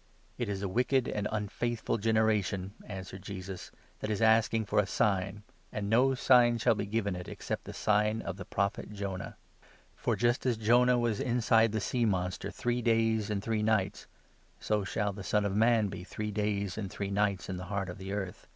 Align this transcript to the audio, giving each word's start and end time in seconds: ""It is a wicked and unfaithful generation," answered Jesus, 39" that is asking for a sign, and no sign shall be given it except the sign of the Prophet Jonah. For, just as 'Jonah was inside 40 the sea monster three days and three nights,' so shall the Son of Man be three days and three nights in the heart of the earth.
""It 0.38 0.48
is 0.48 0.62
a 0.62 0.68
wicked 0.68 1.08
and 1.08 1.26
unfaithful 1.32 1.98
generation," 1.98 2.72
answered 2.86 3.20
Jesus, 3.22 3.72
39" 3.98 3.98
that 3.98 4.10
is 4.12 4.22
asking 4.22 4.66
for 4.66 4.78
a 4.78 4.86
sign, 4.86 5.42
and 5.72 5.90
no 5.90 6.14
sign 6.14 6.58
shall 6.58 6.76
be 6.76 6.86
given 6.86 7.16
it 7.16 7.26
except 7.26 7.64
the 7.64 7.72
sign 7.72 8.22
of 8.22 8.36
the 8.36 8.44
Prophet 8.44 8.92
Jonah. 8.92 9.36
For, 9.96 10.14
just 10.14 10.46
as 10.46 10.56
'Jonah 10.56 11.00
was 11.00 11.18
inside 11.18 11.70
40 11.72 11.72
the 11.72 11.80
sea 11.80 12.04
monster 12.04 12.52
three 12.52 12.80
days 12.80 13.28
and 13.28 13.42
three 13.42 13.64
nights,' 13.64 14.06
so 14.60 14.84
shall 14.84 15.12
the 15.12 15.24
Son 15.24 15.44
of 15.44 15.56
Man 15.56 15.88
be 15.88 16.04
three 16.04 16.30
days 16.30 16.78
and 16.78 16.88
three 16.88 17.10
nights 17.10 17.48
in 17.48 17.56
the 17.56 17.64
heart 17.64 17.88
of 17.88 17.98
the 17.98 18.12
earth. 18.12 18.46